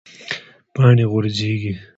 [0.73, 1.73] پاڼې غورځیږي